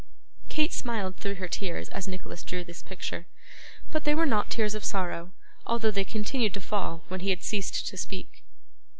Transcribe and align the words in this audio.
Kate 0.49 0.73
smiled 0.73 1.15
through 1.17 1.35
her 1.35 1.47
tears 1.47 1.87
as 1.89 2.07
Nicholas 2.07 2.41
drew 2.43 2.63
this 2.63 2.81
picture; 2.81 3.27
but 3.91 4.03
they 4.03 4.15
were 4.15 4.25
not 4.25 4.49
tears 4.49 4.73
of 4.73 4.83
sorrow, 4.83 5.31
although 5.67 5.91
they 5.91 6.03
continued 6.03 6.55
to 6.55 6.59
fall 6.59 7.03
when 7.07 7.19
he 7.19 7.29
had 7.29 7.43
ceased 7.43 7.85
to 7.85 7.95
speak. 7.97 8.43